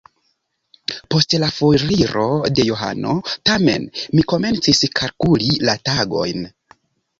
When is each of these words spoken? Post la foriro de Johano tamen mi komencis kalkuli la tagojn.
Post 1.15 1.35
la 1.43 1.49
foriro 1.57 2.23
de 2.61 2.65
Johano 2.71 3.13
tamen 3.51 3.87
mi 4.17 4.27
komencis 4.35 4.83
kalkuli 5.03 5.53
la 5.71 5.79
tagojn. 5.93 6.53